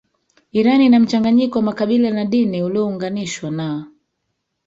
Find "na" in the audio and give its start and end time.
2.11-2.25, 3.51-3.91